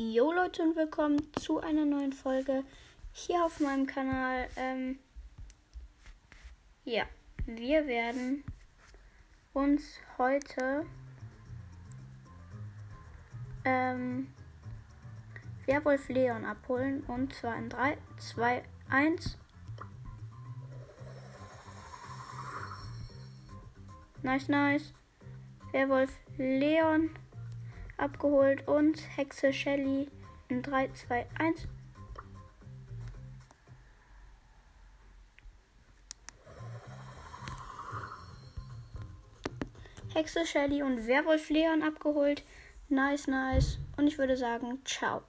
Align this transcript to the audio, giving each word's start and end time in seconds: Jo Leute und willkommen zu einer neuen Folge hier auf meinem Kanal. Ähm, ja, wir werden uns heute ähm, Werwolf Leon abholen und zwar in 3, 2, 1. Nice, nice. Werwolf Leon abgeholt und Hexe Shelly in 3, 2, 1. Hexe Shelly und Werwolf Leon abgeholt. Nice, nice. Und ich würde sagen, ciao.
Jo 0.00 0.30
Leute 0.30 0.62
und 0.62 0.76
willkommen 0.76 1.20
zu 1.40 1.58
einer 1.58 1.84
neuen 1.84 2.12
Folge 2.12 2.62
hier 3.10 3.44
auf 3.44 3.58
meinem 3.58 3.84
Kanal. 3.84 4.46
Ähm, 4.54 5.00
ja, 6.84 7.02
wir 7.46 7.84
werden 7.88 8.44
uns 9.54 9.82
heute 10.16 10.86
ähm, 13.64 14.32
Werwolf 15.66 16.08
Leon 16.08 16.44
abholen 16.44 17.02
und 17.08 17.34
zwar 17.34 17.56
in 17.56 17.68
3, 17.68 17.98
2, 18.18 18.62
1. 18.90 19.36
Nice, 24.22 24.46
nice. 24.46 24.94
Werwolf 25.72 26.12
Leon 26.36 27.10
abgeholt 27.98 28.66
und 28.66 28.98
Hexe 29.16 29.52
Shelly 29.52 30.08
in 30.48 30.62
3, 30.62 30.88
2, 30.92 31.26
1. 31.38 31.68
Hexe 40.14 40.46
Shelly 40.46 40.82
und 40.82 41.06
Werwolf 41.06 41.50
Leon 41.50 41.82
abgeholt. 41.82 42.42
Nice, 42.88 43.26
nice. 43.26 43.78
Und 43.96 44.06
ich 44.06 44.18
würde 44.18 44.36
sagen, 44.36 44.80
ciao. 44.84 45.22